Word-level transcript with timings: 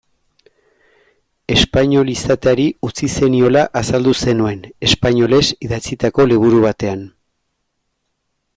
Espainol 1.55 2.09
izateari 2.13 2.65
utzi 2.89 3.09
zeniola 3.17 3.65
azaldu 3.81 4.13
zenuen, 4.23 4.65
espainolez 4.89 5.45
idatzitako 5.69 6.27
liburu 6.33 6.65
batean. 6.65 7.05